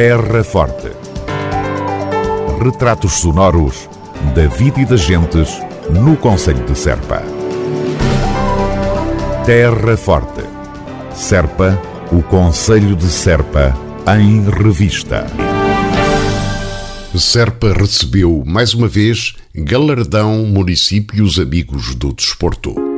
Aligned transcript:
Terra 0.00 0.44
Forte. 0.44 0.92
Retratos 2.62 3.14
sonoros 3.14 3.90
da 4.32 4.46
vida 4.46 4.80
e 4.80 4.84
das 4.84 5.00
gentes 5.00 5.60
no 5.90 6.16
Conselho 6.16 6.64
de 6.64 6.78
Serpa. 6.78 7.20
Terra 9.44 9.96
Forte. 9.96 10.44
Serpa, 11.12 11.76
o 12.12 12.22
Conselho 12.22 12.94
de 12.94 13.08
Serpa, 13.08 13.76
em 14.16 14.48
revista. 14.48 15.26
Serpa 17.16 17.72
recebeu 17.72 18.44
mais 18.46 18.74
uma 18.74 18.86
vez 18.86 19.34
galardão 19.52 20.44
Municípios 20.44 21.40
Amigos 21.40 21.96
do 21.96 22.12
Desporto. 22.12 22.97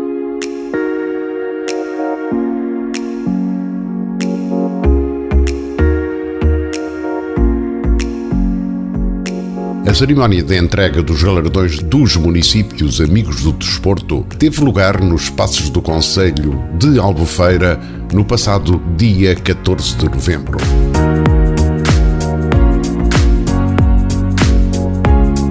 A 9.91 9.95
cerimónia 9.95 10.41
de 10.41 10.57
entrega 10.57 11.03
dos 11.03 11.21
galardões 11.21 11.81
dos 11.81 12.15
municípios 12.15 13.01
Amigos 13.01 13.43
do 13.43 13.51
Desporto 13.51 14.25
teve 14.39 14.63
lugar 14.63 15.01
nos 15.01 15.23
espaços 15.23 15.69
do 15.69 15.83
Conselho 15.83 16.63
de 16.79 16.97
Albufeira 16.97 17.77
no 18.13 18.25
passado 18.25 18.81
dia 18.97 19.35
14 19.35 19.97
de 19.97 20.05
novembro. 20.05 20.59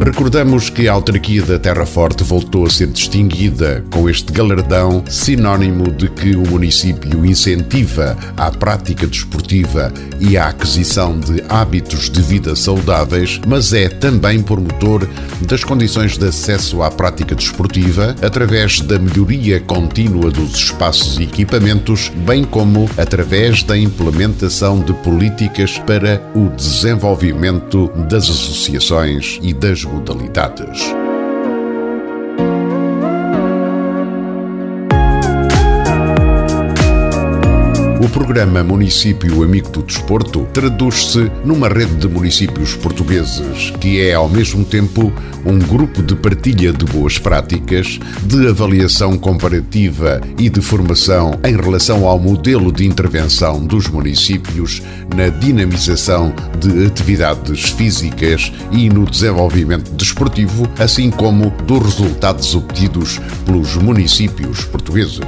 Recordamos 0.02 0.70
que 0.70 0.88
a 0.88 0.94
autarquia 0.94 1.44
da 1.44 1.60
Terra 1.60 1.86
Forte 1.86 2.24
voltou 2.24 2.66
a 2.66 2.70
ser 2.70 2.88
distinguida 2.88 3.84
com 3.92 4.10
este 4.10 4.32
galardão, 4.32 5.04
sinónimo 5.06 5.92
de 5.92 6.08
que 6.08 6.38
o 6.38 6.48
município 6.48 7.26
incentiva 7.26 8.18
a 8.38 8.50
prática 8.50 9.06
desportiva 9.06 9.92
e 10.18 10.38
a 10.38 10.48
aquisição 10.48 11.20
de 11.20 11.44
hábitos 11.50 12.10
de 12.10 12.22
vida 12.22 12.56
saudáveis, 12.56 13.42
mas 13.46 13.74
é 13.74 13.90
também 13.90 14.42
promotor 14.42 15.06
das 15.42 15.66
condições 15.66 16.18
de 16.18 16.28
acesso 16.28 16.82
à 16.82 16.90
prática 16.90 17.36
desportiva 17.36 18.16
através 18.22 18.80
da 18.80 18.98
melhoria 18.98 19.60
contínua 19.60 20.32
dos 20.32 20.56
espaços 20.56 21.20
e 21.20 21.24
equipamentos, 21.24 22.10
bem 22.26 22.46
como 22.46 22.90
através 22.98 23.64
da 23.64 23.78
implementação 23.78 24.80
de 24.80 24.94
políticas 24.94 25.78
para 25.78 26.22
o 26.34 26.48
desenvolvimento 26.56 27.90
das 28.10 28.30
associações 28.30 29.40
e 29.42 29.54
das 29.54 29.89
modalidades. 29.92 30.99
O 38.02 38.08
programa 38.08 38.64
Município 38.64 39.44
Amigo 39.44 39.70
do 39.72 39.84
Desporto 39.84 40.48
traduz-se 40.54 41.30
numa 41.44 41.68
rede 41.68 41.96
de 41.96 42.08
municípios 42.08 42.74
portugueses 42.74 43.72
que 43.72 44.00
é, 44.00 44.14
ao 44.14 44.30
mesmo 44.30 44.64
tempo, 44.64 45.12
um 45.46 45.60
grupo 45.60 46.02
de 46.02 46.16
partilha 46.16 46.72
de 46.72 46.86
boas 46.86 47.20
práticas, 47.20 48.00
de 48.24 48.48
avaliação 48.48 49.18
comparativa 49.18 50.22
e 50.38 50.50
de 50.50 50.62
formação 50.62 51.38
em 51.44 51.58
relação 51.58 52.08
ao 52.08 52.18
modelo 52.18 52.72
de 52.72 52.86
intervenção 52.86 53.66
dos 53.66 53.90
municípios 53.90 54.82
na 55.14 55.28
dinamização 55.28 56.34
de 56.58 56.86
atividades 56.86 57.72
físicas 57.72 58.50
e 58.72 58.88
no 58.88 59.06
desenvolvimento 59.06 59.92
desportivo, 59.92 60.70
assim 60.80 61.12
como 61.12 61.50
dos 61.68 61.84
resultados 61.84 62.56
obtidos 62.56 63.20
pelos 63.46 63.76
municípios 63.76 64.64
portugueses. 64.64 65.20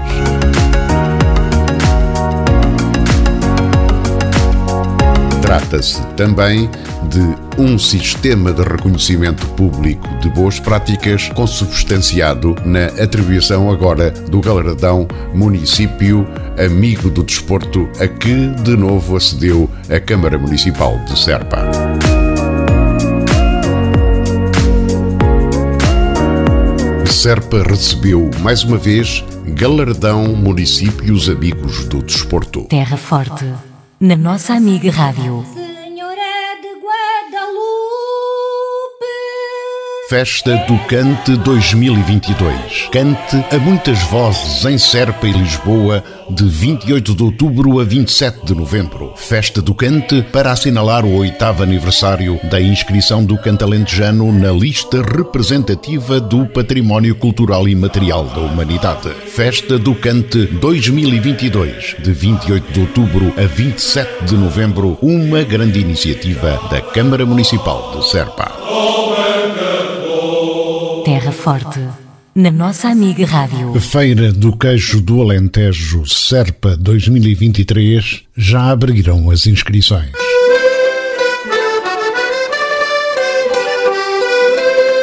Trata-se 5.52 6.02
também 6.16 6.70
de 7.10 7.62
um 7.62 7.78
sistema 7.78 8.54
de 8.54 8.62
reconhecimento 8.62 9.46
público 9.48 10.08
de 10.22 10.30
boas 10.30 10.62
práticas 10.62 11.28
consubstanciado 11.28 12.56
na 12.64 12.86
atribuição 12.86 13.70
agora 13.70 14.12
do 14.12 14.40
galardão 14.40 15.06
Município 15.34 16.26
Amigo 16.58 17.10
do 17.10 17.22
Desporto, 17.22 17.90
a 18.00 18.08
que 18.08 18.48
de 18.64 18.78
novo 18.78 19.18
acedeu 19.18 19.70
a 19.94 20.00
Câmara 20.00 20.40
Municipal 20.40 20.98
de 21.00 21.20
Serpa. 21.20 21.70
Serpa 27.08 27.62
recebeu 27.62 28.30
mais 28.40 28.64
uma 28.64 28.78
vez 28.78 29.22
galardão 29.48 30.28
Municípios 30.30 31.28
Amigos 31.30 31.84
do 31.88 32.02
Desporto. 32.02 32.62
Terra 32.70 32.96
Forte 32.96 33.46
na 34.02 34.16
nossa 34.16 34.56
amiga 34.56 34.90
Rádio. 34.90 35.61
Festa 40.12 40.58
do 40.68 40.78
Cante 40.90 41.38
2022. 41.38 42.90
Cante 42.92 43.38
a 43.50 43.58
muitas 43.58 43.98
vozes 44.04 44.66
em 44.66 44.78
Serpa 44.78 45.26
e 45.26 45.32
Lisboa 45.32 46.04
de 46.30 46.44
28 46.44 47.16
de 47.16 47.24
outubro 47.24 47.80
a 47.80 47.86
27 47.86 48.46
de 48.46 48.54
novembro. 48.54 49.14
Festa 49.16 49.62
do 49.62 49.74
Cante 49.74 50.22
para 50.22 50.52
assinalar 50.52 51.06
o 51.06 51.16
oitavo 51.16 51.64
aniversário 51.64 52.38
da 52.44 52.60
inscrição 52.60 53.24
do 53.24 53.38
cantalentejano 53.38 54.34
na 54.34 54.52
lista 54.52 55.02
representativa 55.02 56.20
do 56.20 56.46
Património 56.46 57.16
Cultural 57.16 57.66
e 57.70 57.74
Material 57.74 58.26
da 58.26 58.42
Humanidade. 58.42 59.10
Festa 59.28 59.80
do 59.80 59.96
Cante 59.96 60.46
2022, 60.46 61.96
de 62.00 62.12
28 62.12 62.74
de 62.74 62.80
outubro 62.82 63.34
a 63.38 63.48
27 63.48 64.26
de 64.26 64.36
novembro, 64.36 64.98
uma 65.02 65.42
grande 65.44 65.80
iniciativa 65.80 66.60
da 66.70 66.82
Câmara 66.82 67.26
Municipal 67.26 67.98
de 67.98 68.10
Serpa. 68.10 68.52
Terra 71.22 71.32
Forte, 71.34 71.80
na 72.34 72.50
nossa 72.50 72.88
amiga 72.88 73.24
Rádio. 73.28 73.80
Feira 73.80 74.34
do 74.34 74.58
Queijo 74.58 75.00
do 75.00 75.22
Alentejo 75.22 76.04
Serpa 76.08 76.76
2023 76.76 78.24
já 78.36 78.72
abriram 78.72 79.30
as 79.30 79.46
inscrições. 79.46 80.10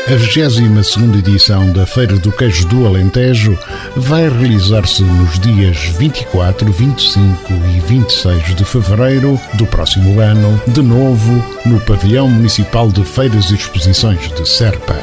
A 0.08 0.16
22 0.16 1.18
edição 1.18 1.72
da 1.72 1.86
Feira 1.86 2.16
do 2.16 2.32
Queijo 2.32 2.66
do 2.66 2.84
Alentejo 2.84 3.56
vai 3.94 4.28
realizar-se 4.28 5.04
nos 5.04 5.38
dias 5.38 5.78
24, 6.00 6.72
25 6.72 7.52
e 7.76 7.80
26 7.86 8.56
de 8.56 8.64
fevereiro 8.64 9.40
do 9.54 9.66
próximo 9.66 10.18
ano, 10.18 10.60
de 10.66 10.82
novo 10.82 11.44
no 11.64 11.78
Pavilhão 11.82 12.28
Municipal 12.28 12.88
de 12.88 13.04
Feiras 13.04 13.52
e 13.52 13.54
Exposições 13.54 14.32
de 14.32 14.48
Serpa. 14.48 14.96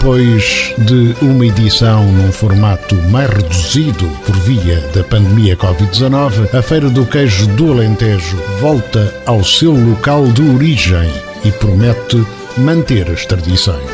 Depois 0.00 0.74
de 0.78 1.14
uma 1.20 1.44
edição 1.44 2.10
num 2.10 2.32
formato 2.32 2.94
mais 3.10 3.28
reduzido 3.28 4.08
por 4.24 4.34
via 4.34 4.80
da 4.94 5.04
pandemia 5.04 5.54
Covid-19, 5.54 6.54
a 6.54 6.62
Feira 6.62 6.88
do 6.88 7.04
Queijo 7.04 7.46
do 7.48 7.70
Alentejo 7.70 8.38
volta 8.60 9.14
ao 9.26 9.44
seu 9.44 9.72
local 9.72 10.26
de 10.28 10.40
origem 10.40 11.12
e 11.44 11.52
promete 11.52 12.26
manter 12.56 13.10
as 13.10 13.26
tradições. 13.26 13.84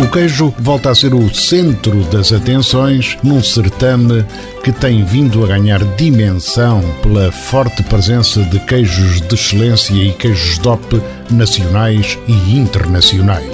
O 0.00 0.08
queijo 0.08 0.52
volta 0.58 0.90
a 0.90 0.94
ser 0.94 1.14
o 1.14 1.32
centro 1.32 2.02
das 2.04 2.32
atenções 2.32 3.16
num 3.22 3.42
certame 3.42 4.24
que 4.62 4.72
tem 4.72 5.04
vindo 5.04 5.44
a 5.44 5.46
ganhar 5.46 5.84
dimensão 5.96 6.82
pela 7.02 7.30
forte 7.30 7.82
presença 7.84 8.42
de 8.42 8.58
queijos 8.60 9.20
de 9.20 9.34
excelência 9.34 9.94
e 9.94 10.12
queijos 10.12 10.58
DOP 10.58 11.00
nacionais 11.30 12.18
e 12.26 12.58
internacionais. 12.58 13.44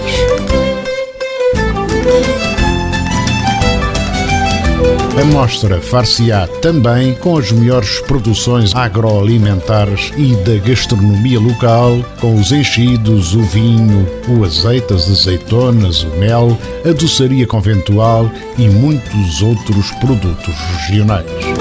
A 5.20 5.24
mostra 5.26 5.78
far-se-á 5.82 6.46
também 6.62 7.12
com 7.12 7.36
as 7.36 7.52
melhores 7.52 8.00
produções 8.00 8.74
agroalimentares 8.74 10.10
e 10.16 10.34
da 10.36 10.56
gastronomia 10.66 11.38
local, 11.38 12.02
com 12.22 12.40
os 12.40 12.52
enchidos, 12.52 13.34
o 13.34 13.42
vinho, 13.42 14.08
o 14.28 14.44
azeite, 14.46 14.94
as 14.94 15.10
azeitonas, 15.10 16.04
o 16.04 16.18
mel, 16.18 16.56
a 16.86 16.92
doçaria 16.92 17.46
conventual 17.46 18.30
e 18.56 18.66
muitos 18.70 19.42
outros 19.42 19.90
produtos 20.00 20.54
regionais. 20.78 21.59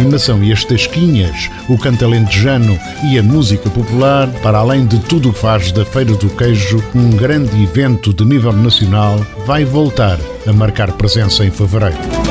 Animação 0.00 0.42
e 0.42 0.52
as 0.52 0.64
tasquinhas, 0.64 1.50
o 1.68 1.76
canto 1.76 2.04
alentejano 2.04 2.78
e 3.10 3.18
a 3.18 3.22
música 3.22 3.68
popular, 3.70 4.28
para 4.42 4.58
além 4.58 4.86
de 4.86 4.98
tudo 5.00 5.28
o 5.30 5.32
que 5.32 5.38
faz 5.38 5.70
da 5.72 5.84
Feira 5.84 6.14
do 6.14 6.30
Queijo 6.30 6.82
um 6.94 7.10
grande 7.10 7.62
evento 7.62 8.12
de 8.12 8.24
nível 8.24 8.52
nacional, 8.52 9.18
vai 9.46 9.64
voltar 9.64 10.18
a 10.46 10.52
marcar 10.52 10.92
presença 10.92 11.44
em 11.44 11.50
fevereiro. 11.50 12.29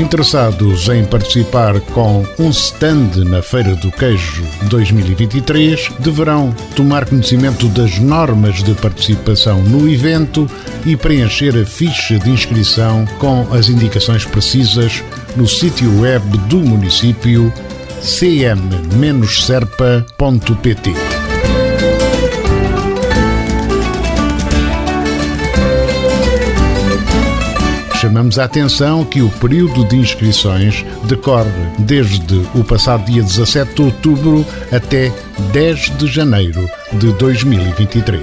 Interessados 0.00 0.88
em 0.88 1.04
participar 1.04 1.78
com 1.80 2.24
um 2.38 2.50
stand 2.50 3.10
na 3.26 3.42
Feira 3.42 3.74
do 3.76 3.92
Queijo 3.92 4.42
2023 4.68 5.90
deverão 5.98 6.54
tomar 6.74 7.04
conhecimento 7.04 7.68
das 7.68 7.98
normas 7.98 8.62
de 8.62 8.72
participação 8.74 9.62
no 9.62 9.88
evento 9.88 10.48
e 10.86 10.96
preencher 10.96 11.56
a 11.56 11.66
ficha 11.66 12.18
de 12.18 12.30
inscrição 12.30 13.04
com 13.18 13.46
as 13.52 13.68
indicações 13.68 14.24
precisas 14.24 15.04
no 15.36 15.46
sítio 15.46 16.00
web 16.00 16.24
do 16.48 16.58
município 16.58 17.52
cm-serpa.pt. 18.00 18.70
Chamamos 28.00 28.38
a 28.38 28.44
atenção 28.44 29.04
que 29.04 29.20
o 29.20 29.28
período 29.28 29.84
de 29.84 29.94
inscrições 29.94 30.86
decorre 31.04 31.50
desde 31.80 32.38
o 32.54 32.64
passado 32.64 33.04
dia 33.04 33.22
17 33.22 33.74
de 33.74 33.82
outubro 33.82 34.46
até 34.72 35.12
10 35.52 35.98
de 35.98 36.06
janeiro 36.06 36.66
de 36.94 37.12
2023. 37.12 38.22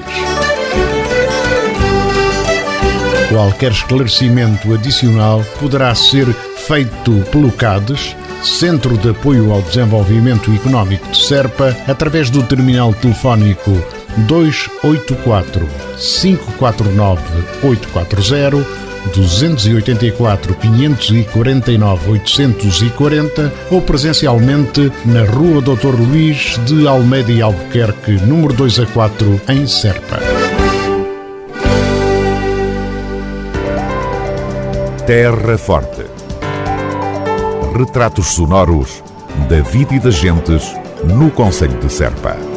Qualquer 3.30 3.72
esclarecimento 3.72 4.74
adicional 4.74 5.46
poderá 5.60 5.94
ser 5.94 6.26
feito 6.66 7.12
pelo 7.32 7.52
CADES, 7.52 8.16
Centro 8.42 8.98
de 8.98 9.10
Apoio 9.10 9.52
ao 9.52 9.62
Desenvolvimento 9.62 10.52
Económico 10.56 11.08
de 11.12 11.24
Serpa, 11.24 11.78
através 11.88 12.32
do 12.32 12.42
terminal 12.42 12.96
telefónico 12.96 13.72
284 14.26 15.68
549 15.98 17.22
840 17.64 18.88
284 19.14 20.56
549 20.56 22.12
840 22.12 23.54
ou 23.72 23.82
presencialmente 23.82 24.92
na 25.06 25.24
Rua 25.24 25.62
Dr. 25.62 25.96
Luís 25.96 26.60
de 26.66 26.88
Almeida 26.88 27.32
e 27.32 27.42
Albuquerque, 27.42 28.14
número 28.26 28.54
2 28.54 28.80
a 28.80 28.86
4, 28.88 29.42
em 29.50 29.68
Serpa. 29.68 30.20
Terra 35.06 35.58
Forte. 35.58 36.06
Retratos 37.78 38.28
sonoros 38.28 39.02
da 39.48 39.62
vida 39.62 39.96
e 39.96 40.00
das 40.00 40.16
gentes 40.16 40.76
no 41.06 41.32
Conselho 41.32 41.80
de 41.80 41.92
Serpa. 41.92 42.57